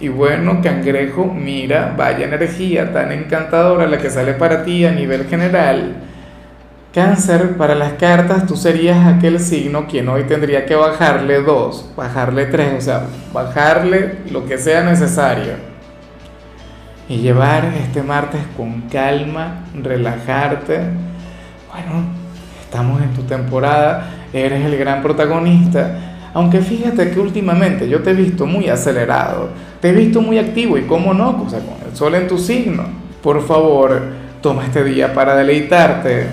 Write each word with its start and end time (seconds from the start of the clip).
Y 0.00 0.08
bueno, 0.08 0.60
cangrejo, 0.60 1.24
mira, 1.24 1.94
vaya 1.96 2.26
energía 2.26 2.92
tan 2.92 3.12
encantadora 3.12 3.86
la 3.86 3.98
que 3.98 4.10
sale 4.10 4.34
para 4.34 4.64
ti 4.64 4.84
a 4.84 4.90
nivel 4.90 5.26
general. 5.26 5.94
Cáncer, 6.92 7.56
para 7.56 7.74
las 7.74 7.94
cartas 7.94 8.46
tú 8.46 8.56
serías 8.56 9.06
aquel 9.06 9.40
signo 9.40 9.86
quien 9.86 10.08
hoy 10.08 10.24
tendría 10.24 10.66
que 10.66 10.74
bajarle 10.74 11.42
dos, 11.42 11.90
bajarle 11.96 12.46
tres, 12.46 12.74
o 12.78 12.80
sea, 12.80 13.02
bajarle 13.32 14.18
lo 14.30 14.46
que 14.46 14.58
sea 14.58 14.82
necesario. 14.82 15.54
Y 17.08 17.18
llevar 17.18 17.64
este 17.76 18.02
martes 18.02 18.40
con 18.56 18.82
calma, 18.82 19.64
relajarte. 19.74 20.80
Bueno, 21.72 22.06
estamos 22.62 23.02
en 23.02 23.12
tu 23.12 23.22
temporada, 23.22 24.08
eres 24.32 24.64
el 24.64 24.76
gran 24.76 25.02
protagonista 25.02 26.13
aunque 26.34 26.60
fíjate 26.60 27.10
que 27.12 27.20
últimamente 27.20 27.88
yo 27.88 28.02
te 28.02 28.10
he 28.10 28.14
visto 28.14 28.44
muy 28.44 28.68
acelerado, 28.68 29.50
te 29.80 29.90
he 29.90 29.92
visto 29.92 30.20
muy 30.20 30.36
activo 30.38 30.76
y 30.76 30.82
cómo 30.82 31.14
no, 31.14 31.44
o 31.44 31.48
sea, 31.48 31.60
con 31.60 31.76
el 31.88 31.96
sol 31.96 32.16
en 32.16 32.26
tu 32.26 32.38
signo. 32.38 32.84
Por 33.22 33.40
favor, 33.46 34.02
toma 34.42 34.64
este 34.64 34.82
día 34.82 35.14
para 35.14 35.36
deleitarte. 35.36 36.26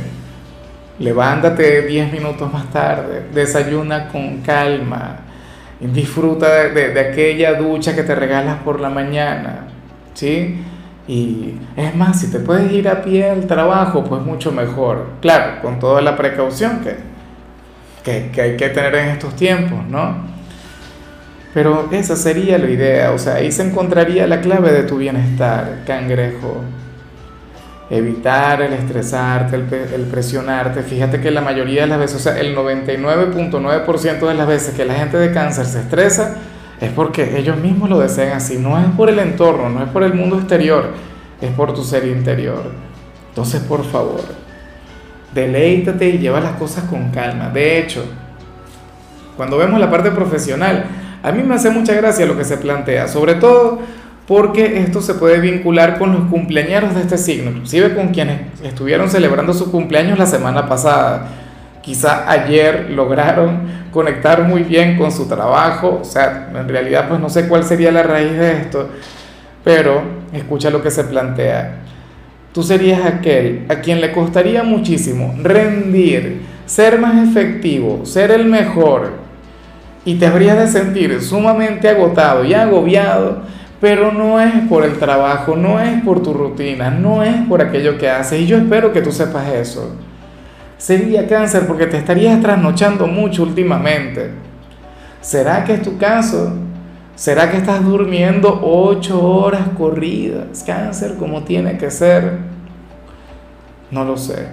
Levántate 0.98 1.84
10 1.84 2.12
minutos 2.12 2.52
más 2.52 2.70
tarde, 2.72 3.28
desayuna 3.34 4.08
con 4.10 4.38
calma, 4.42 5.20
disfruta 5.80 6.64
de, 6.64 6.90
de, 6.90 7.00
aquella 7.00 7.54
ducha 7.54 7.96
que 7.96 8.04
te 8.04 8.14
regalas 8.14 8.58
por 8.64 8.80
la 8.80 8.90
mañana, 8.90 9.68
¿sí? 10.14 10.62
Y 11.08 11.56
es 11.76 11.96
más, 11.96 12.20
si 12.20 12.32
te 12.32 12.40
puedes 12.40 12.72
ir 12.72 12.88
a 12.88 13.02
pie 13.02 13.30
al 13.30 13.48
trabajo, 13.48 14.04
pues 14.04 14.22
mucho 14.22 14.52
mejor. 14.52 15.08
Claro, 15.22 15.62
con 15.62 15.80
toda 15.80 16.02
la 16.02 16.16
precaución 16.16 16.82
que, 16.82 16.96
que, 18.04 18.32
hay 18.42 18.58
que 18.58 18.70
tener 18.70 18.96
en 18.96 19.10
estos 19.10 19.36
tiempos, 19.36 19.80
¿no? 19.88 20.30
Pero 21.54 21.90
esa 21.92 22.16
sería 22.16 22.58
la 22.58 22.70
idea, 22.70 23.12
o 23.12 23.20
sea, 23.20 23.36
ahí 23.36 23.52
se 23.52 23.64
encontraría 23.64 24.26
la 24.26 24.40
clave 24.40 24.72
de 24.72 24.84
tu 24.84 24.98
bienestar, 24.98 25.80
cangrejo. 25.86 26.62
Evitar 27.90 28.62
el 28.62 28.72
estresarte, 28.72 29.58
el, 29.58 29.68
el 29.94 30.04
presionarte. 30.04 30.82
Fíjate 30.82 31.20
que 31.20 31.30
la 31.30 31.42
mayoría 31.42 31.82
de 31.82 31.88
las 31.88 32.00
veces, 32.00 32.16
o 32.16 32.20
sea, 32.20 32.40
el 32.40 32.56
99.9% 32.56 34.28
de 34.28 34.34
las 34.34 34.48
veces 34.48 34.74
que 34.74 34.86
la 34.86 34.94
gente 34.94 35.18
de 35.18 35.34
cáncer 35.34 35.66
se 35.66 35.82
estresa 35.82 36.38
es 36.80 36.90
porque 36.92 37.38
ellos 37.38 37.58
mismos 37.58 37.90
lo 37.90 38.00
desean 38.00 38.32
así. 38.38 38.58
No 38.58 38.80
es 38.80 38.86
por 38.96 39.10
el 39.10 39.20
entorno, 39.20 39.70
no 39.70 39.84
es 39.84 39.90
por 39.90 40.04
el 40.04 40.14
mundo 40.14 40.38
exterior, 40.38 40.86
es 41.42 41.52
por 41.52 41.74
tu 41.74 41.84
ser 41.84 42.06
interior. 42.06 42.64
Entonces, 43.30 43.62
por 43.62 43.84
favor, 43.86 44.22
deleítate 45.34 46.10
y 46.10 46.18
lleva 46.18 46.40
las 46.40 46.54
cosas 46.54 46.86
con 46.86 47.10
calma. 47.12 47.50
De 47.50 47.80
hecho, 47.80 48.04
cuando 49.38 49.58
vemos 49.58 49.80
la 49.80 49.90
parte 49.90 50.12
profesional, 50.12 50.86
a 51.24 51.32
mí 51.32 51.44
me 51.44 51.56
hace 51.56 51.70
mucha 51.70 51.94
gracia 51.94 52.26
lo 52.26 52.38
que 52.38 52.44
se 52.44 52.58
plantea, 52.58 53.08
sobre 53.08 53.36
todo 53.36 53.80
porque 54.28 54.80
esto 54.80 55.02
se 55.02 55.16
puede 55.16 55.40
vincular 55.40 55.98
con 55.98 56.14
los 56.14 56.30
cumpleaños 56.30 56.96
de 56.96 57.02
este 57.02 57.18
signo, 57.18 57.52
inclusive 57.52 57.96
con 57.96 58.10
quienes 58.10 58.40
estuvieron 58.64 59.10
celebrando 59.10 59.54
su 59.54 59.72
cumpleaños 59.72 60.18
la 60.18 60.26
semana 60.26 60.68
pasada. 60.68 61.28
Quizá 61.82 62.30
ayer 62.30 62.92
lograron 62.92 63.62
conectar 63.92 64.44
muy 64.44 64.64
bien 64.64 64.98
con 64.98 65.12
su 65.12 65.28
trabajo, 65.28 66.00
o 66.02 66.06
sea, 66.06 66.50
en 66.56 66.70
realidad 66.70 67.10
pues 67.10 67.20
no 67.20 67.30
sé 67.30 67.48
cuál 67.48 67.64
sería 67.64 67.92
la 67.92 68.04
raíz 68.04 68.32
de 68.32 68.54
esto, 68.54 68.90
pero 69.64 70.02
escucha 70.34 70.70
lo 70.70 70.82
que 70.82 70.92
se 70.92 71.04
plantea. 71.04 71.80
Tú 72.54 72.64
serías 72.64 73.06
aquel 73.06 73.66
a 73.70 73.76
quien 73.76 74.02
le 74.02 74.12
costaría 74.12 74.64
muchísimo 74.64 75.34
rendir, 75.42 76.42
ser 76.66 77.00
más 77.00 77.30
efectivo, 77.30 78.06
ser 78.06 78.32
el 78.32 78.46
mejor, 78.46 79.14
y 80.04 80.16
te 80.16 80.26
habrías 80.26 80.58
de 80.58 80.68
sentir 80.68 81.22
sumamente 81.22 81.88
agotado 81.88 82.44
y 82.44 82.54
agobiado, 82.54 83.44
pero 83.80 84.12
no 84.12 84.40
es 84.42 84.54
por 84.68 84.84
el 84.84 84.98
trabajo, 84.98 85.56
no 85.56 85.80
es 85.80 86.02
por 86.04 86.22
tu 86.22 86.34
rutina, 86.34 86.90
no 86.90 87.24
es 87.24 87.36
por 87.48 87.62
aquello 87.62 87.98
que 87.98 88.10
haces, 88.10 88.42
y 88.42 88.48
yo 88.48 88.58
espero 88.58 88.92
que 88.92 89.02
tú 89.02 89.12
sepas 89.12 89.48
eso. 89.48 89.96
Sería 90.78 91.28
cáncer 91.28 91.68
porque 91.68 91.86
te 91.86 91.98
estarías 91.98 92.42
trasnochando 92.42 93.08
mucho 93.08 93.44
últimamente. 93.44 94.32
¿Será 95.22 95.64
que 95.64 95.76
es 95.76 95.82
tu 95.84 95.98
caso? 95.98 96.54
¿Será 97.16 97.52
que 97.52 97.58
estás 97.58 97.84
durmiendo 97.84 98.62
ocho 98.64 99.22
horas 99.24 99.68
corridas? 99.78 100.64
Cáncer 100.66 101.16
como 101.18 101.44
tiene 101.44 101.78
que 101.78 101.92
ser. 101.92 102.38
No 103.92 104.06
lo 104.06 104.18
sé. 104.18 104.48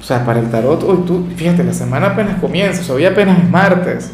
O 0.00 0.02
sea, 0.02 0.24
para 0.24 0.40
el 0.40 0.50
tarot, 0.50 0.82
hoy 0.84 0.98
tú, 1.06 1.26
fíjate, 1.36 1.64
la 1.64 1.72
semana 1.72 2.08
apenas 2.08 2.40
comienza, 2.40 2.92
hoy 2.92 3.04
apenas 3.04 3.38
es 3.38 3.50
martes. 3.50 4.12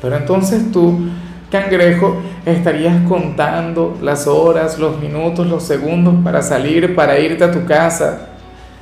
Pero 0.00 0.16
entonces 0.16 0.70
tú, 0.70 1.08
cangrejo, 1.50 2.16
estarías 2.46 3.06
contando 3.08 3.98
las 4.00 4.26
horas, 4.26 4.78
los 4.78 5.00
minutos, 5.00 5.46
los 5.46 5.64
segundos 5.64 6.14
para 6.22 6.42
salir, 6.42 6.94
para 6.94 7.18
irte 7.18 7.42
a 7.42 7.50
tu 7.50 7.64
casa, 7.64 8.28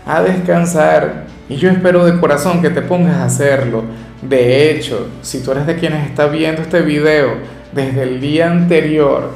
a 0.06 0.20
descansar. 0.22 1.24
Y 1.48 1.56
yo 1.56 1.70
espero 1.70 2.04
de 2.04 2.18
corazón 2.20 2.60
que 2.60 2.70
te 2.70 2.82
pongas 2.82 3.16
a 3.16 3.24
hacerlo. 3.24 3.84
De 4.20 4.70
hecho, 4.70 5.08
si 5.22 5.42
tú 5.42 5.52
eres 5.52 5.66
de 5.66 5.76
quienes 5.76 6.06
está 6.06 6.26
viendo 6.26 6.62
este 6.62 6.82
video, 6.82 7.36
desde 7.72 8.02
el 8.02 8.20
día 8.20 8.50
anterior, 8.50 9.30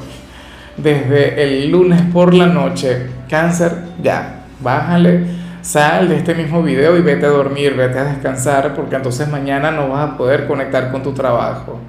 desde 0.76 1.42
el 1.42 1.70
lunes 1.70 2.02
por 2.12 2.34
la 2.34 2.46
noche, 2.46 3.06
cáncer, 3.28 3.72
ya, 4.02 4.44
bájale, 4.60 5.20
sal 5.62 6.08
de 6.08 6.16
este 6.16 6.34
mismo 6.34 6.62
video 6.62 6.96
y 6.96 7.02
vete 7.02 7.26
a 7.26 7.30
dormir, 7.30 7.74
vete 7.74 7.98
a 7.98 8.04
descansar, 8.04 8.74
porque 8.74 8.96
entonces 8.96 9.28
mañana 9.28 9.70
no 9.70 9.88
vas 9.88 10.10
a 10.10 10.16
poder 10.16 10.46
conectar 10.46 10.92
con 10.92 11.02
tu 11.02 11.12
trabajo. 11.12 11.80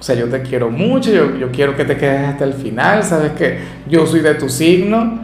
O 0.00 0.02
sea, 0.02 0.16
yo 0.16 0.28
te 0.28 0.42
quiero 0.42 0.70
mucho, 0.70 1.12
yo, 1.12 1.52
quiero 1.52 1.76
que 1.76 1.84
te 1.84 1.96
quedes 1.96 2.26
hasta 2.26 2.44
el 2.44 2.54
final, 2.54 3.04
sabes 3.04 3.32
que 3.32 3.58
yo 3.88 4.06
soy 4.06 4.20
de 4.20 4.34
tu 4.34 4.48
signo, 4.48 5.20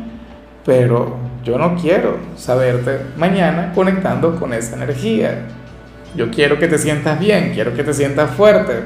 pero 0.65 1.17
yo 1.43 1.59
no 1.59 1.75
quiero 1.75 2.19
saberte 2.37 3.01
mañana 3.17 3.73
conectando 3.75 4.37
con 4.37 4.53
esa 4.53 4.77
energía. 4.77 5.47
Yo 6.15 6.31
quiero 6.31 6.59
que 6.59 6.69
te 6.69 6.79
sientas 6.79 7.19
bien, 7.19 7.53
quiero 7.55 7.75
que 7.75 7.83
te 7.83 7.93
sientas 7.93 8.31
fuerte, 8.31 8.85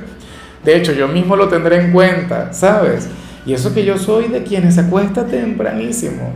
de 0.65 0.77
hecho, 0.77 0.93
yo 0.93 1.09
mismo 1.09 1.35
lo 1.37 1.49
tendré 1.49 1.81
en 1.81 1.93
cuenta, 1.93 2.53
¿sabes? 2.53 3.09
Y 3.45 3.53
eso 3.53 3.75
que 3.75 3.85
yo 3.85 3.99
soy 3.99 4.29
de 4.29 4.45
quienes 4.45 4.77
se 4.77 4.83
acuesta 4.83 5.27
tempranísimo, 5.27 6.33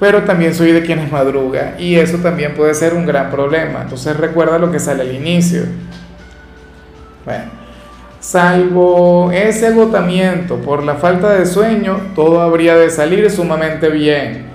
pero 0.00 0.24
también 0.24 0.52
soy 0.54 0.72
de 0.72 0.82
quienes 0.82 1.10
madruga 1.10 1.76
y 1.78 1.94
eso 1.94 2.18
también 2.18 2.54
puede 2.54 2.74
ser 2.74 2.94
un 2.94 3.06
gran 3.06 3.30
problema. 3.30 3.82
Entonces 3.82 4.16
recuerda 4.16 4.58
lo 4.58 4.72
que 4.72 4.80
sale 4.80 5.02
al 5.02 5.14
inicio. 5.14 5.62
Bueno, 7.24 7.44
salvo 8.18 9.30
ese 9.32 9.68
agotamiento 9.68 10.56
por 10.56 10.82
la 10.82 10.96
falta 10.96 11.32
de 11.34 11.46
sueño, 11.46 12.00
todo 12.16 12.40
habría 12.40 12.74
de 12.74 12.90
salir 12.90 13.30
sumamente 13.30 13.88
bien. 13.88 14.46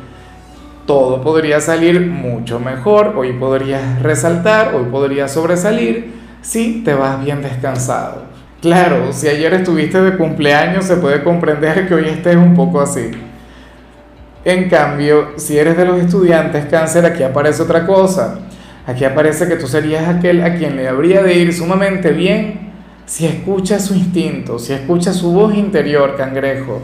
Todo 0.85 1.21
podría 1.21 1.61
salir 1.61 2.01
mucho 2.01 2.59
mejor, 2.59 3.13
hoy 3.15 3.31
podrías 3.33 4.01
resaltar, 4.01 4.75
hoy 4.75 4.85
podrías 4.91 5.31
sobresalir 5.31 6.11
si 6.41 6.83
te 6.83 6.93
vas 6.93 7.23
bien 7.23 7.41
descansado. 7.41 8.30
Claro, 8.61 9.11
si 9.11 9.27
ayer 9.27 9.55
estuviste 9.55 9.99
de 9.99 10.17
cumpleaños 10.17 10.85
se 10.85 10.97
puede 10.97 11.23
comprender 11.23 11.87
que 11.87 11.95
hoy 11.95 12.07
estés 12.07 12.35
un 12.35 12.53
poco 12.53 12.79
así. 12.79 13.09
En 14.45 14.69
cambio, 14.69 15.31
si 15.37 15.57
eres 15.57 15.75
de 15.75 15.85
los 15.85 15.99
estudiantes 15.99 16.65
cáncer, 16.65 17.03
aquí 17.03 17.23
aparece 17.23 17.63
otra 17.63 17.87
cosa. 17.87 18.39
Aquí 18.85 19.03
aparece 19.03 19.47
que 19.47 19.55
tú 19.55 19.67
serías 19.67 20.07
aquel 20.07 20.43
a 20.43 20.55
quien 20.55 20.75
le 20.75 20.87
habría 20.87 21.23
de 21.23 21.33
ir 21.33 21.53
sumamente 21.53 22.11
bien 22.11 22.71
si 23.07 23.25
escuchas 23.25 23.85
su 23.85 23.95
instinto, 23.95 24.59
si 24.59 24.73
escuchas 24.73 25.15
su 25.15 25.33
voz 25.33 25.55
interior, 25.55 26.15
cangrejo. 26.15 26.81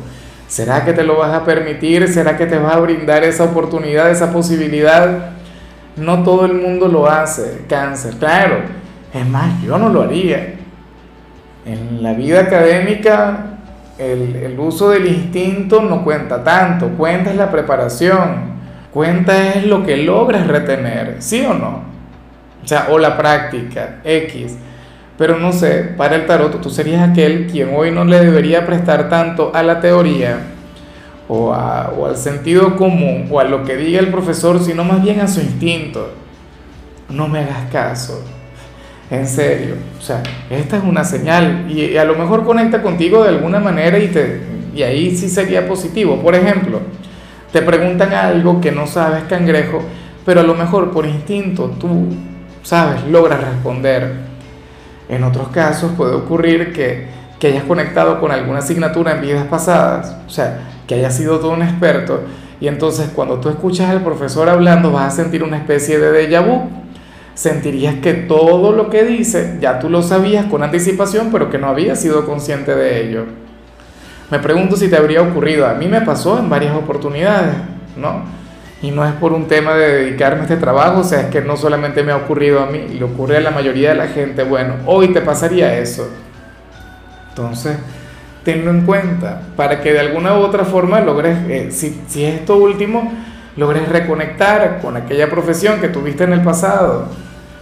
¿Será 0.48 0.84
que 0.84 0.94
te 0.94 1.04
lo 1.04 1.18
vas 1.18 1.34
a 1.34 1.46
permitir? 1.46 2.08
¿Será 2.08 2.38
que 2.38 2.48
te 2.48 2.58
vas 2.58 2.76
a 2.76 2.80
brindar 2.80 3.24
esa 3.24 3.44
oportunidad, 3.44 4.10
esa 4.10 4.34
posibilidad? 4.34 5.32
No 5.96 6.24
todo 6.24 6.46
el 6.46 6.54
mundo 6.54 6.88
lo 6.88 7.08
hace, 7.08 7.62
cáncer. 7.70 8.16
Claro, 8.16 8.62
es 9.14 9.28
más, 9.28 9.62
yo 9.64 9.78
no 9.78 9.90
lo 9.90 10.02
haría. 10.02 10.57
En 11.68 12.02
la 12.02 12.14
vida 12.14 12.42
académica 12.42 13.58
el, 13.98 14.56
uso 14.60 14.90
del 14.90 15.08
instinto 15.08 15.82
no 15.82 16.04
cuenta 16.04 16.44
tanto, 16.44 16.90
cuenta 16.90 17.32
es 17.32 17.36
la 17.36 17.52
preparación, 17.52 18.58
cuenta 18.94 19.54
es 19.54 19.66
lo 19.66 19.84
que 19.84 19.98
logras 19.98 20.48
retener, 20.48 21.18
¿sí 21.20 21.44
o 21.46 21.54
no? 21.54 21.82
O 22.64 22.68
sea, 22.68 22.88
o 22.90 23.00
la 23.00 23.18
práctica, 23.18 24.00
X. 24.04 24.58
Pero 25.18 25.40
no 25.40 25.52
sé, 25.52 25.94
para 25.98 26.16
el 26.16 26.26
tarot 26.26 26.62
tú 26.62 26.70
serías 26.70 27.10
aquel 27.10 27.48
quien 27.48 27.72
hoy 27.76 27.92
no 27.92 28.06
le 28.06 28.20
debería 28.20 28.66
prestar 28.66 29.10
tanto 29.10 29.52
a 29.54 29.64
la 29.64 29.80
teoría 29.80 30.38
o, 31.28 31.50
o 31.50 32.06
al 32.06 32.18
sentido 32.18 32.76
común 32.76 33.28
o 33.32 33.40
a 33.40 33.44
lo 33.44 33.64
que 33.64 33.78
diga 33.78 34.00
el 34.00 34.10
profesor, 34.10 34.60
sino 34.60 34.84
más 34.84 35.02
bien 35.02 35.20
a 35.22 35.28
su 35.28 35.42
instinto. 35.42 36.12
No 37.10 37.28
me 37.28 37.40
hagas 37.40 37.72
caso. 37.72 38.24
En 39.10 39.26
serio, 39.26 39.76
o 39.98 40.02
sea, 40.02 40.22
esta 40.50 40.78
es 40.78 40.84
una 40.84 41.06
señal 41.06 41.66
y, 41.70 41.96
a 41.96 42.04
lo 42.04 42.16
mejor 42.16 42.44
conecta 42.44 42.82
contigo 42.82 43.24
de 43.24 43.30
alguna 43.30 43.60
manera 43.60 43.98
y, 44.00 44.10
te, 44.10 44.42
y 44.76 44.84
ahí 44.84 45.16
sí 45.16 45.30
sería 45.30 45.66
positivo. 45.66 46.22
Por 46.22 46.36
ejemplo, 46.36 46.82
te 47.54 47.62
preguntan 47.62 48.14
algo 48.14 48.60
que 48.60 48.72
no 48.72 48.86
sabes, 48.86 49.24
cangrejo, 49.24 49.82
pero 50.26 50.42
a 50.42 50.44
lo 50.44 50.56
mejor 50.56 50.92
por 50.92 51.06
instinto 51.06 51.74
tú, 51.80 52.08
sabes, 52.64 53.06
logras 53.06 53.40
responder. 53.42 54.28
En 55.08 55.24
otros 55.24 55.48
casos 55.50 55.94
puede 55.96 56.14
ocurrir 56.14 56.74
que, 56.74 57.08
que 57.40 57.48
hayas 57.48 57.64
conectado 57.64 58.20
con 58.20 58.32
alguna 58.32 58.60
asignatura 58.60 59.14
en 59.14 59.22
vidas 59.22 59.48
pasadas, 59.48 60.18
o 60.28 60.30
sea, 60.30 60.60
que 60.86 60.96
hayas 60.96 61.16
sido 61.16 61.40
todo 61.40 61.52
un 61.52 61.62
experto 61.62 62.24
y 62.60 62.68
entonces 62.68 63.10
cuando 63.14 63.40
tú 63.40 63.50
escuchas 63.50 63.90
al 63.90 64.04
profesor 64.04 64.50
hablando 64.50 64.92
vas 64.92 65.14
a 65.14 65.16
sentir 65.16 65.44
una 65.44 65.58
especie 65.58 66.00
de 66.00 66.12
déjà 66.12 66.42
vu 66.42 66.70
sentirías 67.38 67.94
que 68.02 68.16
todo 68.16 68.72
lo 68.72 68.90
que 68.90 69.04
dice 69.04 69.58
ya 69.62 69.78
tú 69.78 69.92
lo 69.92 70.02
sabías 70.02 70.48
con 70.48 70.64
anticipación, 70.64 71.30
pero 71.32 71.52
que 71.52 71.60
no 71.60 71.68
habías 71.68 72.02
sido 72.02 72.26
consciente 72.26 72.74
de 72.74 73.08
ello. 73.08 73.26
Me 74.32 74.40
pregunto 74.40 74.76
si 74.76 74.90
te 74.90 74.98
habría 74.98 75.22
ocurrido, 75.22 75.68
a 75.68 75.76
mí 75.76 75.88
me 75.88 76.02
pasó 76.02 76.40
en 76.40 76.50
varias 76.50 76.76
oportunidades, 76.76 77.54
¿no? 77.96 78.24
Y 78.82 78.90
no 78.90 79.06
es 79.06 79.14
por 79.14 79.34
un 79.34 79.48
tema 79.48 79.76
de 79.76 80.04
dedicarme 80.04 80.42
a 80.42 80.44
este 80.44 80.58
trabajo, 80.58 81.02
o 81.02 81.04
sea, 81.04 81.22
es 81.22 81.28
que 81.28 81.42
no 81.42 81.58
solamente 81.58 82.02
me 82.02 82.12
ha 82.12 82.18
ocurrido 82.18 82.60
a 82.60 82.66
mí, 82.66 82.80
le 82.88 83.04
ocurre 83.04 83.38
a 83.38 83.42
la 83.42 83.52
mayoría 83.52 83.90
de 83.90 83.96
la 83.96 84.08
gente, 84.08 84.44
bueno, 84.44 84.74
hoy 84.88 85.10
te 85.10 85.22
pasaría 85.22 85.78
eso. 85.78 86.10
Entonces, 87.30 87.78
tenlo 88.44 88.72
en 88.72 88.82
cuenta, 88.82 89.42
para 89.56 89.80
que 89.80 89.94
de 89.94 90.00
alguna 90.00 90.34
u 90.40 90.42
otra 90.42 90.66
forma 90.66 91.02
logres, 91.02 91.38
eh, 91.50 91.68
si, 91.70 92.02
si 92.08 92.26
esto 92.26 92.58
último, 92.58 93.12
logres 93.58 93.90
reconectar 93.90 94.80
con 94.82 94.96
aquella 94.96 95.30
profesión 95.30 95.82
que 95.82 95.90
tuviste 95.90 96.24
en 96.24 96.34
el 96.34 96.42
pasado, 96.42 97.10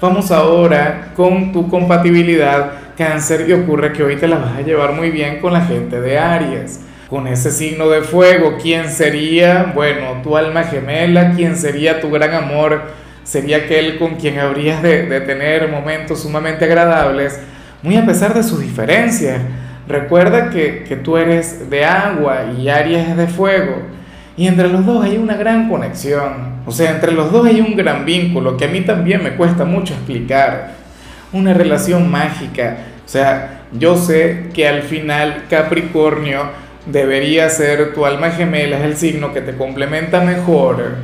Vamos 0.01 0.29
ahora 0.29 1.13
con 1.15 1.53
tu 1.53 1.69
compatibilidad 1.69 2.73
cáncer 2.97 3.45
y 3.49 3.53
ocurre 3.53 3.93
que 3.93 4.03
hoy 4.03 4.17
te 4.17 4.27
la 4.27 4.37
vas 4.37 4.57
a 4.57 4.61
llevar 4.61 4.91
muy 4.91 5.09
bien 5.09 5.39
con 5.39 5.53
la 5.53 5.61
gente 5.61 6.01
de 6.01 6.19
Aries. 6.19 6.81
Con 7.09 7.27
ese 7.27 7.49
signo 7.49 7.89
de 7.89 8.01
fuego, 8.01 8.57
¿quién 8.61 8.89
sería? 8.89 9.71
Bueno, 9.73 10.21
tu 10.21 10.35
alma 10.35 10.63
gemela, 10.63 11.31
¿quién 11.33 11.55
sería 11.55 12.01
tu 12.01 12.11
gran 12.11 12.33
amor? 12.33 12.83
Sería 13.23 13.57
aquel 13.57 13.97
con 13.97 14.15
quien 14.15 14.37
habrías 14.37 14.83
de, 14.83 15.07
de 15.07 15.21
tener 15.21 15.69
momentos 15.69 16.21
sumamente 16.21 16.65
agradables, 16.65 17.39
muy 17.81 17.95
a 17.95 18.05
pesar 18.05 18.33
de 18.33 18.43
sus 18.43 18.59
diferencias. 18.59 19.39
Recuerda 19.87 20.49
que, 20.49 20.83
que 20.83 20.97
tú 20.97 21.15
eres 21.15 21.69
de 21.69 21.85
agua 21.85 22.51
y 22.57 22.67
Aries 22.67 23.07
es 23.07 23.17
de 23.17 23.27
fuego. 23.27 23.77
Y 24.37 24.47
entre 24.47 24.67
los 24.67 24.85
dos 24.85 25.03
hay 25.03 25.17
una 25.17 25.35
gran 25.35 25.69
conexión. 25.69 26.55
O 26.65 26.71
sea, 26.71 26.91
entre 26.91 27.11
los 27.11 27.31
dos 27.31 27.45
hay 27.45 27.61
un 27.61 27.75
gran 27.75 28.05
vínculo 28.05 28.57
que 28.57 28.65
a 28.65 28.67
mí 28.67 28.81
también 28.81 29.23
me 29.23 29.35
cuesta 29.35 29.63
mucho 29.63 29.93
explicar. 29.93 30.73
Una 31.31 31.53
relación 31.53 32.09
mágica. 32.09 32.77
O 33.05 33.07
sea, 33.07 33.61
yo 33.71 33.95
sé 33.95 34.49
que 34.53 34.67
al 34.67 34.83
final 34.83 35.45
Capricornio 35.49 36.49
debería 36.85 37.49
ser 37.49 37.93
tu 37.93 38.05
alma 38.05 38.31
gemela, 38.31 38.77
es 38.77 38.83
el 38.83 38.97
signo 38.97 39.33
que 39.33 39.41
te 39.41 39.55
complementa 39.55 40.21
mejor. 40.21 40.95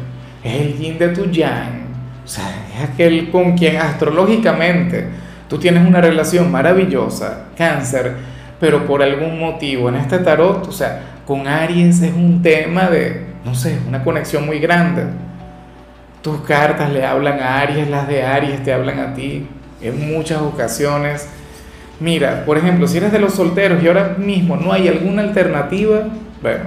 Es 0.43 0.61
el 0.61 0.77
yin 0.77 0.97
de 0.97 1.09
tu 1.09 1.29
yang. 1.29 1.81
O 2.23 2.27
sea, 2.27 2.45
es 2.75 2.89
aquel 2.89 3.29
con 3.29 3.57
quien 3.57 3.77
astrológicamente 3.77 5.05
tú 5.47 5.57
tienes 5.57 5.85
una 5.85 5.99
relación 5.99 6.51
maravillosa, 6.51 7.47
cáncer, 7.57 8.13
pero 8.61 8.85
por 8.85 9.01
algún 9.01 9.39
motivo 9.39 9.89
en 9.89 9.95
este 9.95 10.19
tarot, 10.19 10.67
o 10.67 10.71
sea, 10.71 11.01
con 11.25 11.47
Aries 11.47 11.99
es 12.03 12.13
un 12.13 12.43
tema 12.43 12.91
de, 12.91 13.25
no 13.43 13.55
sé, 13.55 13.79
una 13.87 14.03
conexión 14.03 14.45
muy 14.45 14.59
grande. 14.59 15.05
Tus 16.21 16.41
cartas 16.41 16.91
le 16.91 17.03
hablan 17.03 17.39
a 17.39 17.59
Aries, 17.59 17.89
las 17.89 18.07
de 18.07 18.21
Aries 18.23 18.63
te 18.63 18.71
hablan 18.71 18.99
a 18.99 19.13
ti 19.15 19.47
en 19.81 20.13
muchas 20.13 20.43
ocasiones. 20.43 21.27
Mira, 21.99 22.45
por 22.45 22.55
ejemplo, 22.55 22.87
si 22.87 22.97
eres 22.97 23.11
de 23.11 23.17
los 23.17 23.33
solteros 23.33 23.81
y 23.81 23.87
ahora 23.87 24.15
mismo 24.19 24.55
no 24.55 24.71
hay 24.71 24.87
alguna 24.87 25.23
alternativa, 25.23 26.03
bueno, 26.43 26.65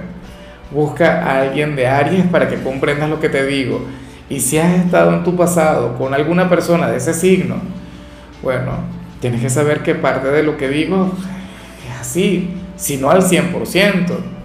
busca 0.71 1.23
a 1.23 1.43
alguien 1.43 1.77
de 1.77 1.87
Aries 1.87 2.25
para 2.25 2.49
que 2.49 2.61
comprendas 2.61 3.09
lo 3.09 3.21
que 3.21 3.29
te 3.29 3.45
digo. 3.45 3.85
Y 4.29 4.41
si 4.41 4.57
has 4.57 4.73
estado 4.73 5.13
en 5.13 5.23
tu 5.23 5.37
pasado 5.37 5.97
con 5.97 6.13
alguna 6.13 6.49
persona 6.49 6.89
de 6.89 6.97
ese 6.97 7.13
signo, 7.13 7.55
bueno, 8.43 8.79
tienes 9.21 9.39
que 9.39 9.49
saber 9.49 9.81
que 9.81 9.95
parte 9.95 10.27
de 10.27 10.43
lo 10.43 10.57
que 10.57 10.67
digo 10.67 11.13
es 11.85 11.99
así, 11.99 12.49
si 12.75 12.97
no 12.97 13.09
al 13.09 13.21
100% 13.21 14.35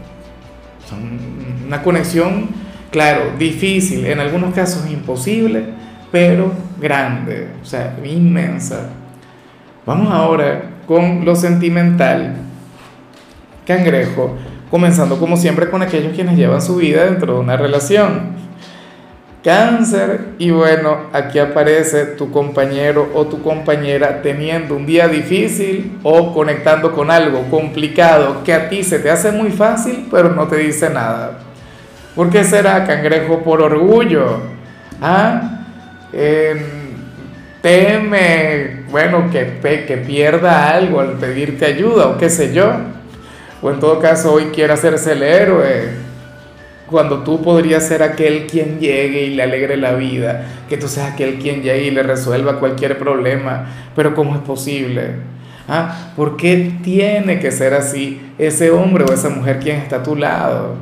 una 1.66 1.82
conexión, 1.82 2.48
claro, 2.90 3.32
difícil, 3.38 4.06
en 4.06 4.20
algunos 4.20 4.54
casos 4.54 4.90
imposible, 4.90 5.64
pero 6.10 6.52
grande, 6.81 7.48
o 7.62 7.64
sea, 7.64 7.96
inmensa. 8.04 8.90
Vamos 9.87 10.12
ahora 10.12 10.62
con 10.87 11.25
lo 11.25 11.37
sentimental. 11.37 12.37
Cangrejo, 13.66 14.37
comenzando 14.70 15.19
como 15.19 15.37
siempre 15.37 15.70
con 15.70 15.82
aquellos 15.82 16.12
quienes 16.14 16.37
llevan 16.37 16.60
su 16.60 16.76
vida 16.76 17.04
dentro 17.04 17.34
de 17.34 17.40
una 17.40 17.56
relación. 17.56 18.39
Cáncer 19.42 20.34
y 20.38 20.50
bueno, 20.50 21.08
aquí 21.14 21.38
aparece 21.38 22.04
tu 22.04 22.31
compañero 22.31 23.10
o 23.14 23.25
tu 23.25 23.42
compañera 23.42 24.20
teniendo 24.20 24.76
un 24.76 24.84
día 24.84 25.08
difícil 25.08 25.98
o 26.02 26.34
conectando 26.34 26.92
con 26.92 27.10
algo 27.10 27.44
complicado 27.50 28.44
que 28.44 28.52
a 28.52 28.69
ti 28.69 28.84
se 28.84 28.98
te 28.98 29.10
hace 29.10 29.32
muy 29.32 29.50
fácil 29.50 30.08
pero 30.10 30.34
no 30.34 30.46
te 30.46 30.56
dice 30.56 30.90
nada. 30.90 31.38
¿Por 32.14 32.28
qué 32.28 32.44
será 32.44 32.84
cangrejo 32.87 33.42
por 33.42 33.62
orgullo? 33.62 34.40
¿Ah? 35.00 35.56
teme, 37.62 38.84
bueno, 38.90 39.31
que, 39.31 39.58
que 39.87 39.96
pierda 39.96 40.70
algo 40.70 41.00
al 41.00 41.12
pedirte 41.12 41.64
ayuda 41.64 42.08
o 42.08 42.19
qué 42.19 42.28
sé 42.28 42.52
yo. 42.52 42.72
O 43.62 43.70
en 43.70 43.81
todo 43.81 44.00
caso 44.00 44.34
hoy 44.34 44.46
quiere 44.46 44.72
hacerse 44.75 45.12
el 45.12 45.22
héroe 45.22 46.10
cuando 46.90 47.20
tú 47.20 47.40
podrías 47.40 47.87
ser 47.87 48.02
aquel 48.02 48.46
quien 48.46 48.81
llegue 48.81 49.26
y 49.26 49.34
le 49.34 49.42
alegre 49.42 49.76
la 49.76 49.92
vida, 49.92 50.46
que 50.69 50.76
tú 50.76 50.88
seas 50.88 51.12
aquel 51.12 51.38
quien 51.38 51.62
llegue 51.62 51.84
y 51.84 51.90
le 51.90 52.02
resuelva 52.02 52.58
cualquier 52.58 52.98
problema, 52.98 53.66
pero 53.94 54.14
¿cómo 54.14 54.34
es 54.34 54.40
posible? 54.40 55.16
¿Ah? 55.69 56.12
¿Por 56.16 56.37
qué 56.37 56.72
tiene 56.82 57.38
que 57.38 57.52
ser 57.52 57.75
así 57.75 58.20
ese 58.38 58.70
hombre 58.72 59.04
o 59.08 59.12
esa 59.12 59.28
mujer 59.28 59.60
quien 59.60 59.76
está 59.76 59.96
a 59.96 60.02
tu 60.02 60.16
lado? 60.16 60.75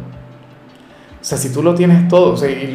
O 1.20 1.24
sea, 1.24 1.36
si 1.36 1.52
tú 1.52 1.62
lo 1.62 1.74
tienes 1.74 2.08
todo, 2.08 2.32
o 2.32 2.36
sea, 2.36 2.50
y 2.50 2.72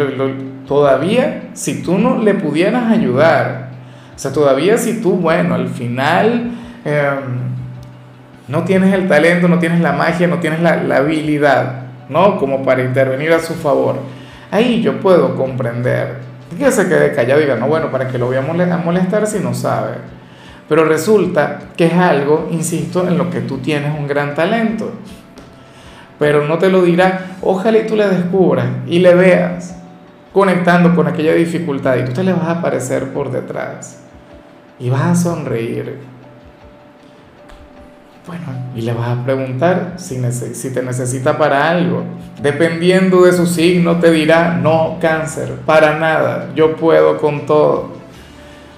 todavía, 0.67 1.49
si 1.53 1.81
tú 1.81 1.97
no 1.97 2.21
le 2.21 2.35
pudieras 2.35 2.91
ayudar, 2.91 3.71
o 4.15 4.19
sea, 4.19 4.31
todavía 4.31 4.77
si 4.77 5.01
tú, 5.01 5.13
bueno, 5.13 5.55
al 5.55 5.69
final 5.69 6.51
em, 6.85 7.23
no 8.47 8.63
tienes 8.63 8.93
el 8.93 9.07
talento, 9.07 9.47
no 9.47 9.57
tienes 9.57 9.81
la 9.81 9.93
magia, 9.93 10.27
no 10.27 10.39
tienes 10.39 10.61
la, 10.61 10.83
la 10.83 10.97
habilidad, 10.97 11.82
¿no? 12.09 12.37
Como 12.37 12.63
para 12.63 12.83
intervenir 12.83 13.31
a 13.33 13.39
su 13.39 13.53
favor. 13.53 13.95
Ahí 14.51 14.81
yo 14.81 14.99
puedo 14.99 15.35
comprender. 15.35 16.19
Que 16.57 16.71
se 16.71 16.87
quede 16.87 17.13
callado 17.13 17.39
y 17.39 17.43
diga, 17.43 17.55
no, 17.55 17.67
bueno, 17.67 17.89
¿para 17.89 18.07
que 18.07 18.17
lo 18.17 18.27
voy 18.27 18.37
a 18.37 18.41
molestar 18.41 19.25
si 19.25 19.39
no 19.39 19.53
sabe? 19.53 19.95
Pero 20.69 20.85
resulta 20.85 21.59
que 21.75 21.87
es 21.87 21.93
algo, 21.93 22.47
insisto, 22.51 23.07
en 23.07 23.17
lo 23.17 23.29
que 23.29 23.41
tú 23.41 23.57
tienes 23.57 23.97
un 23.97 24.07
gran 24.07 24.35
talento. 24.35 24.91
Pero 26.19 26.47
no 26.47 26.57
te 26.57 26.69
lo 26.69 26.83
dirá, 26.83 27.37
ojalá 27.41 27.85
tú 27.85 27.95
le 27.95 28.07
descubras 28.07 28.67
y 28.87 28.99
le 28.99 29.15
veas 29.15 29.75
conectando 30.33 30.95
con 30.95 31.07
aquella 31.07 31.33
dificultad 31.33 31.97
y 31.97 32.05
tú 32.05 32.13
te 32.13 32.23
le 32.23 32.33
vas 32.33 32.43
a 32.43 32.51
aparecer 32.59 33.13
por 33.13 33.31
detrás 33.31 34.03
y 34.79 34.89
vas 34.89 35.01
a 35.01 35.15
sonreír 35.15 35.99
bueno, 38.25 38.45
y 38.73 38.81
le 38.81 38.93
vas 38.93 39.17
a 39.17 39.23
preguntar 39.25 39.95
si, 39.97 40.15
te 40.73 40.81
necesita 40.81 41.37
para 41.37 41.69
algo. 41.69 42.03
Dependiendo 42.41 43.23
de 43.23 43.33
su 43.33 43.45
signo, 43.45 43.99
te 43.99 44.11
dirá, 44.11 44.59
no, 44.61 44.97
cáncer, 45.01 45.49
para 45.65 45.99
nada, 45.99 46.49
yo 46.55 46.77
puedo 46.77 47.17
con 47.17 47.45
todo. 47.45 47.91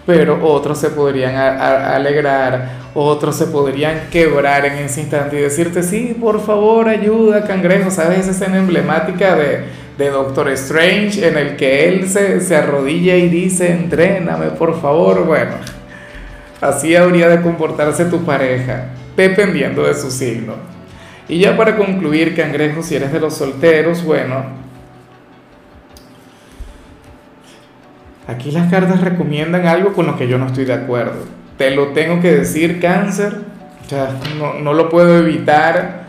Pero 0.07 0.43
otros 0.43 0.79
se 0.79 0.89
podrían 0.89 1.35
alegrar, 1.35 2.69
otros 2.95 3.35
se 3.35 3.45
podrían 3.47 4.09
quebrar 4.11 4.65
en 4.65 4.73
ese 4.73 5.01
instante 5.01 5.37
y 5.37 5.41
decirte, 5.41 5.83
sí, 5.83 6.17
por 6.19 6.43
favor, 6.43 6.89
ayuda, 6.89 7.43
cangrejo. 7.43 7.91
¿Sabes 7.91 8.19
esa 8.19 8.31
escena 8.31 8.57
emblemática 8.57 9.35
de, 9.35 9.65
de 9.97 10.09
Doctor 10.09 10.49
Strange 10.49 11.27
en 11.27 11.37
el 11.37 11.55
que 11.55 11.87
él 11.87 12.09
se, 12.09 12.41
se 12.41 12.55
arrodilla 12.55 13.15
y 13.15 13.29
dice, 13.29 13.71
entréname, 13.71 14.47
por 14.47 14.79
favor? 14.79 15.25
Bueno, 15.25 15.53
así 16.61 16.95
habría 16.95 17.29
de 17.29 17.41
comportarse 17.41 18.05
tu 18.05 18.23
pareja 18.23 18.89
dependiendo 19.15 19.83
de 19.83 19.93
su 19.93 20.11
signo. 20.11 20.53
Y 21.27 21.39
ya 21.39 21.57
para 21.57 21.75
concluir, 21.75 22.35
cangrejo, 22.35 22.83
si 22.83 22.95
eres 22.95 23.11
de 23.11 23.19
los 23.19 23.35
solteros, 23.35 24.03
bueno, 24.03 24.45
aquí 28.27 28.51
las 28.51 28.69
cartas 28.69 29.01
recomiendan 29.01 29.65
algo 29.65 29.93
con 29.93 30.05
lo 30.05 30.17
que 30.17 30.27
yo 30.27 30.37
no 30.37 30.47
estoy 30.47 30.65
de 30.65 30.73
acuerdo. 30.73 31.25
Te 31.57 31.71
lo 31.71 31.87
tengo 31.89 32.21
que 32.21 32.31
decir, 32.31 32.79
cáncer, 32.79 33.41
o 33.83 33.89
sea, 33.89 34.19
no, 34.37 34.55
no 34.55 34.73
lo 34.73 34.89
puedo 34.89 35.17
evitar. 35.17 36.05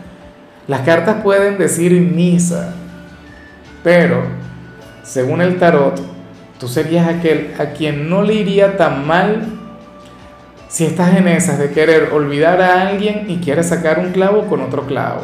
Las 0.67 0.81
cartas 0.81 1.23
pueden 1.23 1.57
decir 1.57 1.93
misa, 1.93 2.75
Pero, 3.83 4.23
según 5.03 5.41
el 5.41 5.57
tarot, 5.57 5.99
tú 6.59 6.67
serías 6.67 7.07
aquel 7.07 7.53
a 7.57 7.67
quien 7.67 8.09
no 8.09 8.21
le 8.21 8.33
iría 8.33 8.75
tan 8.75 9.07
mal 9.07 9.56
si 10.67 10.85
estás 10.85 11.15
en 11.15 11.27
esas 11.27 11.59
de 11.59 11.71
querer 11.71 12.09
olvidar 12.13 12.61
a 12.61 12.87
alguien 12.87 13.25
y 13.29 13.37
quieres 13.37 13.69
sacar 13.69 13.99
un 13.99 14.11
clavo 14.11 14.47
con 14.47 14.61
otro 14.61 14.85
clavo. 14.85 15.21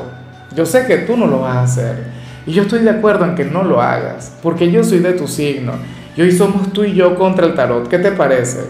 Yo 0.55 0.65
sé 0.65 0.85
que 0.85 0.97
tú 0.99 1.17
no 1.17 1.27
lo 1.27 1.41
vas 1.41 1.57
a 1.57 1.63
hacer. 1.63 2.23
Y 2.45 2.53
yo 2.53 2.63
estoy 2.63 2.79
de 2.79 2.89
acuerdo 2.89 3.25
en 3.25 3.35
que 3.35 3.45
no 3.45 3.63
lo 3.63 3.81
hagas, 3.81 4.37
porque 4.41 4.71
yo 4.71 4.83
soy 4.83 4.99
de 4.99 5.13
tu 5.13 5.27
signo. 5.27 5.73
Y 6.15 6.21
hoy 6.21 6.31
somos 6.31 6.71
tú 6.73 6.83
y 6.83 6.93
yo 6.93 7.15
contra 7.15 7.45
el 7.45 7.55
tarot. 7.55 7.87
¿Qué 7.87 7.99
te 7.99 8.11
parece? 8.11 8.65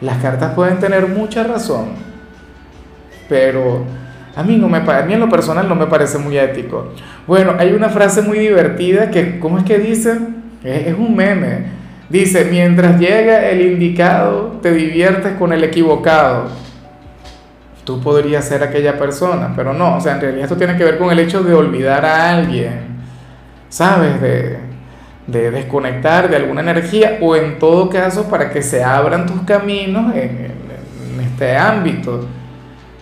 Las 0.00 0.18
cartas 0.18 0.54
pueden 0.54 0.78
tener 0.78 1.08
mucha 1.08 1.44
razón, 1.44 1.90
pero 3.28 3.84
a 4.34 4.42
mí, 4.42 4.56
no 4.56 4.68
me, 4.68 4.78
a 4.78 5.02
mí 5.02 5.12
en 5.12 5.20
lo 5.20 5.28
personal 5.28 5.68
no 5.68 5.74
me 5.74 5.86
parece 5.86 6.18
muy 6.18 6.38
ético. 6.38 6.92
Bueno, 7.26 7.54
hay 7.58 7.72
una 7.72 7.88
frase 7.90 8.22
muy 8.22 8.38
divertida 8.38 9.10
que, 9.10 9.38
¿cómo 9.38 9.58
es 9.58 9.64
que 9.64 9.78
dice? 9.78 10.18
Es, 10.64 10.88
es 10.88 10.94
un 10.94 11.14
meme. 11.14 11.79
Dice, 12.10 12.44
mientras 12.50 12.98
llega 12.98 13.48
el 13.48 13.60
indicado, 13.60 14.58
te 14.60 14.72
diviertes 14.72 15.34
con 15.38 15.52
el 15.52 15.62
equivocado. 15.62 16.48
Tú 17.84 18.00
podrías 18.00 18.44
ser 18.44 18.64
aquella 18.64 18.98
persona, 18.98 19.52
pero 19.54 19.72
no, 19.72 19.96
o 19.96 20.00
sea, 20.00 20.14
en 20.14 20.20
realidad 20.20 20.44
esto 20.44 20.56
tiene 20.56 20.76
que 20.76 20.82
ver 20.82 20.98
con 20.98 21.10
el 21.10 21.20
hecho 21.20 21.44
de 21.44 21.54
olvidar 21.54 22.04
a 22.04 22.30
alguien, 22.30 22.80
¿sabes? 23.68 24.20
De, 24.20 24.58
de 25.28 25.50
desconectar 25.52 26.28
de 26.28 26.34
alguna 26.34 26.62
energía 26.62 27.18
o 27.20 27.36
en 27.36 27.60
todo 27.60 27.88
caso 27.88 28.28
para 28.28 28.50
que 28.50 28.60
se 28.60 28.82
abran 28.82 29.26
tus 29.26 29.42
caminos 29.42 30.12
en, 30.14 30.50
en 31.14 31.20
este 31.20 31.56
ámbito. 31.56 32.26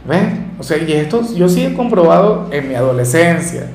¿Ves? 0.07 0.23
O 0.59 0.63
sea, 0.63 0.77
y 0.77 0.93
esto 0.93 1.23
yo 1.35 1.49
sí 1.49 1.65
he 1.65 1.75
comprobado 1.75 2.49
en 2.53 2.69
mi 2.69 2.75
adolescencia, 2.75 3.69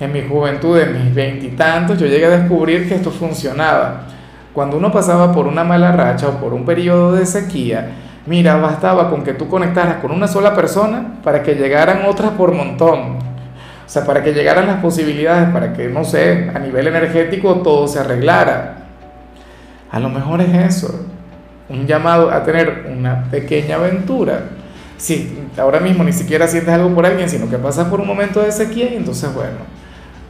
en 0.00 0.12
mi 0.12 0.22
juventud, 0.22 0.76
en 0.78 1.04
mis 1.04 1.14
veintitantos, 1.14 1.98
yo 1.98 2.06
llegué 2.06 2.26
a 2.26 2.30
descubrir 2.30 2.88
que 2.88 2.96
esto 2.96 3.12
funcionaba. 3.12 4.08
Cuando 4.56 4.78
uno 4.78 4.90
pasaba 4.90 5.34
por 5.34 5.46
una 5.46 5.64
mala 5.64 5.92
racha 5.92 6.30
o 6.30 6.40
por 6.40 6.54
un 6.54 6.64
periodo 6.64 7.12
de 7.12 7.26
sequía, 7.26 7.88
mira, 8.24 8.56
bastaba 8.56 9.10
con 9.10 9.22
que 9.22 9.34
tú 9.34 9.48
conectaras 9.48 9.96
con 9.96 10.10
una 10.10 10.26
sola 10.26 10.54
persona 10.54 11.18
para 11.22 11.42
que 11.42 11.56
llegaran 11.56 12.06
otras 12.06 12.30
por 12.30 12.52
montón. 12.52 13.18
O 13.18 13.18
sea, 13.84 14.06
para 14.06 14.22
que 14.22 14.32
llegaran 14.32 14.66
las 14.66 14.80
posibilidades, 14.80 15.50
para 15.50 15.74
que, 15.74 15.88
no 15.88 16.04
sé, 16.04 16.50
a 16.54 16.58
nivel 16.58 16.86
energético 16.86 17.56
todo 17.56 17.86
se 17.86 17.98
arreglara. 17.98 18.78
A 19.90 20.00
lo 20.00 20.08
mejor 20.08 20.40
es 20.40 20.54
eso, 20.54 21.04
un 21.68 21.86
llamado 21.86 22.30
a 22.30 22.42
tener 22.42 22.86
una 22.90 23.24
pequeña 23.24 23.76
aventura. 23.76 24.40
Si 24.96 25.38
ahora 25.58 25.80
mismo 25.80 26.02
ni 26.02 26.14
siquiera 26.14 26.48
sientes 26.48 26.72
algo 26.72 26.94
por 26.94 27.04
alguien, 27.04 27.28
sino 27.28 27.50
que 27.50 27.58
pasas 27.58 27.88
por 27.88 28.00
un 28.00 28.06
momento 28.06 28.40
de 28.40 28.50
sequía 28.50 28.90
y 28.90 28.96
entonces, 28.96 29.34
bueno, 29.34 29.58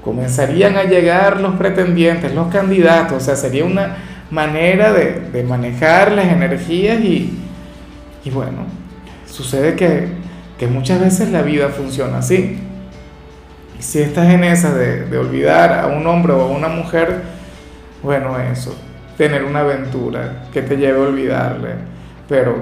comenzarían 0.04 0.76
a 0.76 0.82
llegar 0.82 1.40
los 1.40 1.54
pretendientes, 1.54 2.34
los 2.34 2.48
candidatos, 2.48 3.18
o 3.18 3.24
sea, 3.24 3.36
sería 3.36 3.64
una 3.64 4.15
manera 4.30 4.92
de, 4.92 5.20
de 5.32 5.42
manejar 5.44 6.12
las 6.12 6.26
energías 6.26 7.00
y, 7.00 7.38
y 8.24 8.30
bueno, 8.30 8.64
sucede 9.26 9.74
que, 9.76 10.08
que, 10.58 10.66
muchas 10.66 11.00
veces 11.00 11.30
la 11.30 11.42
vida 11.42 11.68
funciona 11.68 12.18
así. 12.18 12.58
Si 13.78 14.00
estás 14.00 14.28
en 14.32 14.42
esa 14.44 14.74
de, 14.74 15.04
de 15.06 15.18
olvidar 15.18 15.72
a 15.72 15.86
un 15.86 16.06
hombre 16.06 16.32
o 16.32 16.42
a 16.42 16.46
una 16.46 16.68
mujer, 16.68 17.22
bueno, 18.02 18.38
eso, 18.40 18.76
tener 19.16 19.44
una 19.44 19.60
aventura 19.60 20.46
que 20.52 20.62
te 20.62 20.76
lleve 20.76 20.98
a 20.98 21.08
olvidarle. 21.08 21.70
Pero, 22.28 22.56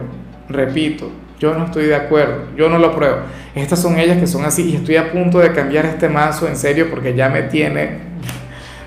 repito, 0.49 1.11
yo 1.39 1.55
no 1.55 1.67
estoy 1.67 1.87
de 1.87 1.95
acuerdo, 1.95 2.47
yo 2.57 2.69
no 2.69 2.79
lo 2.79 2.89
apruebo. 2.89 3.19
Estas 3.55 3.81
son 3.81 3.99
ellas 3.99 4.19
que 4.19 4.27
son 4.27 4.45
así 4.45 4.71
y 4.71 4.77
estoy 4.77 4.97
a 4.97 5.13
punto 5.13 5.39
de 5.39 5.53
cambiar 5.53 5.87
este 5.87 6.09
mazo 6.09 6.49
en 6.49 6.57
serio 6.57 6.89
porque 6.91 7.15
ya 7.15 7.29
me 7.29 7.43
tiene 7.45 8.04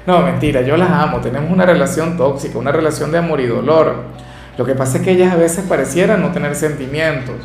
no, 0.07 0.21
mentira, 0.21 0.61
yo 0.61 0.77
las 0.77 0.89
amo, 0.89 1.19
tenemos 1.19 1.51
una 1.51 1.65
relación 1.65 2.15
tóxica, 2.15 2.57
una 2.57 2.71
relación 2.71 3.11
de 3.11 3.17
amor 3.17 3.41
y 3.41 3.45
dolor. 3.45 4.03
Lo 4.57 4.63
que 4.65 4.73
pasa 4.73 4.97
es 4.97 5.03
que 5.03 5.11
ellas 5.11 5.33
a 5.33 5.35
veces 5.35 5.65
parecieran 5.67 6.21
no 6.21 6.31
tener 6.31 6.55
sentimientos, 6.55 7.35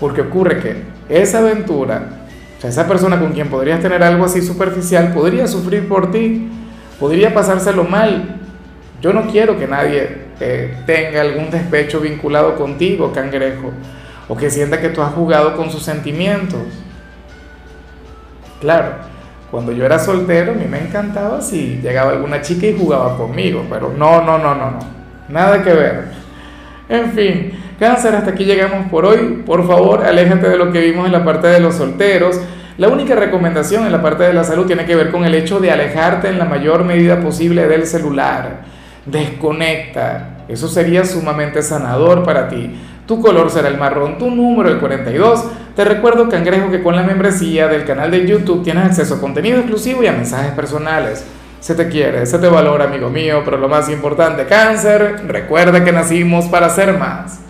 porque 0.00 0.22
ocurre 0.22 0.58
que 0.58 0.84
esa 1.10 1.40
aventura, 1.40 2.08
o 2.56 2.60
sea, 2.62 2.70
esa 2.70 2.88
persona 2.88 3.20
con 3.20 3.32
quien 3.32 3.50
podrías 3.50 3.80
tener 3.80 4.02
algo 4.02 4.24
así 4.24 4.40
superficial, 4.40 5.12
podría 5.12 5.46
sufrir 5.46 5.86
por 5.86 6.10
ti, 6.10 6.48
podría 6.98 7.34
pasárselo 7.34 7.84
mal. 7.84 8.40
Yo 9.02 9.12
no 9.12 9.26
quiero 9.26 9.58
que 9.58 9.66
nadie 9.66 10.28
eh, 10.40 10.78
tenga 10.86 11.20
algún 11.20 11.50
despecho 11.50 12.00
vinculado 12.00 12.56
contigo, 12.56 13.12
cangrejo, 13.12 13.70
o 14.28 14.34
que 14.34 14.48
sienta 14.48 14.80
que 14.80 14.88
tú 14.88 15.02
has 15.02 15.12
jugado 15.12 15.54
con 15.58 15.70
sus 15.70 15.82
sentimientos. 15.82 16.62
Claro, 18.62 18.94
cuando 19.50 19.72
yo 19.72 19.84
era 19.84 19.98
soltero, 19.98 20.52
a 20.52 20.54
mí 20.54 20.66
me 20.68 20.80
encantaba 20.80 21.40
si 21.40 21.80
llegaba 21.82 22.12
alguna 22.12 22.42
chica 22.42 22.66
y 22.66 22.76
jugaba 22.78 23.16
conmigo, 23.16 23.64
pero 23.70 23.92
no, 23.96 24.22
no, 24.22 24.38
no, 24.38 24.54
no, 24.54 24.70
no, 24.72 24.78
nada 25.28 25.62
que 25.62 25.72
ver. 25.72 26.04
En 26.88 27.12
fin, 27.12 27.52
cáncer, 27.78 28.14
hasta 28.14 28.30
aquí 28.30 28.44
llegamos 28.44 28.90
por 28.90 29.04
hoy. 29.06 29.42
Por 29.46 29.66
favor, 29.66 30.04
aléjate 30.04 30.48
de 30.48 30.56
lo 30.56 30.72
que 30.72 30.80
vimos 30.80 31.06
en 31.06 31.12
la 31.12 31.24
parte 31.24 31.48
de 31.48 31.60
los 31.60 31.76
solteros. 31.76 32.40
La 32.78 32.88
única 32.88 33.14
recomendación 33.14 33.86
en 33.86 33.92
la 33.92 34.02
parte 34.02 34.22
de 34.22 34.32
la 34.32 34.44
salud 34.44 34.66
tiene 34.66 34.84
que 34.84 34.94
ver 34.94 35.10
con 35.10 35.24
el 35.24 35.34
hecho 35.34 35.60
de 35.60 35.70
alejarte 35.70 36.28
en 36.28 36.38
la 36.38 36.44
mayor 36.44 36.84
medida 36.84 37.20
posible 37.20 37.66
del 37.66 37.86
celular. 37.86 38.60
Desconecta. 39.04 40.44
Eso 40.48 40.68
sería 40.68 41.04
sumamente 41.04 41.62
sanador 41.62 42.22
para 42.24 42.48
ti. 42.48 42.78
Tu 43.08 43.22
color 43.22 43.50
será 43.50 43.68
el 43.68 43.78
marrón, 43.78 44.18
tu 44.18 44.30
número 44.30 44.68
el 44.68 44.78
42. 44.80 45.42
Te 45.74 45.82
recuerdo, 45.82 46.28
cangrejo, 46.28 46.70
que 46.70 46.82
con 46.82 46.94
la 46.94 47.02
membresía 47.02 47.66
del 47.66 47.86
canal 47.86 48.10
de 48.10 48.26
YouTube 48.26 48.62
tienes 48.62 48.84
acceso 48.84 49.14
a 49.14 49.20
contenido 49.20 49.56
exclusivo 49.56 50.02
y 50.02 50.08
a 50.08 50.12
mensajes 50.12 50.52
personales. 50.52 51.24
Se 51.58 51.74
te 51.74 51.88
quiere, 51.88 52.26
se 52.26 52.38
te 52.38 52.48
valora, 52.48 52.84
amigo 52.84 53.08
mío, 53.08 53.40
pero 53.46 53.56
lo 53.56 53.66
más 53.66 53.88
importante, 53.88 54.44
cáncer, 54.44 55.22
recuerda 55.26 55.82
que 55.82 55.90
nacimos 55.90 56.48
para 56.48 56.68
ser 56.68 56.98
más. 56.98 57.47